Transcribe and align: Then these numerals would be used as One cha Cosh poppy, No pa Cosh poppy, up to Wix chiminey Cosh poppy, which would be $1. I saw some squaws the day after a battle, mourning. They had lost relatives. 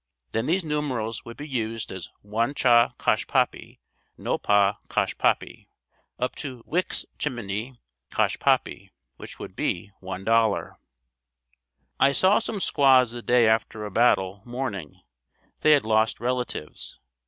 Then 0.31 0.47
these 0.47 0.63
numerals 0.63 1.25
would 1.25 1.37
be 1.37 1.47
used 1.47 1.91
as 1.91 2.09
One 2.23 2.55
cha 2.55 2.89
Cosh 2.97 3.27
poppy, 3.27 3.79
No 4.17 4.39
pa 4.39 4.79
Cosh 4.89 5.15
poppy, 5.19 5.69
up 6.17 6.35
to 6.37 6.63
Wix 6.65 7.05
chiminey 7.19 7.77
Cosh 8.09 8.39
poppy, 8.39 8.91
which 9.17 9.37
would 9.37 9.55
be 9.55 9.91
$1. 10.01 10.75
I 11.99 12.11
saw 12.13 12.39
some 12.39 12.59
squaws 12.59 13.11
the 13.11 13.21
day 13.21 13.47
after 13.47 13.85
a 13.85 13.91
battle, 13.91 14.41
mourning. 14.43 15.01
They 15.59 15.73
had 15.73 15.85
lost 15.85 16.19
relatives. 16.19 16.97